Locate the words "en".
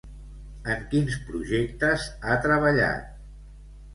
0.75-0.79